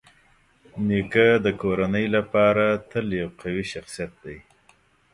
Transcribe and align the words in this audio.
نیکه 0.87 1.27
د 1.45 1.47
کورنۍ 1.61 2.05
لپاره 2.15 2.65
تل 2.89 3.05
یو 3.21 3.29
قوي 3.41 3.65
شخصيت 3.73 4.11
دی. 4.23 4.37